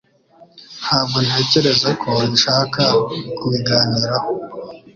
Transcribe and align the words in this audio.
Ntabwo 0.83 1.17
ntekereza 1.25 1.89
ko 2.01 2.09
nshaka 2.33 2.81
kubiganiraho 3.37 4.31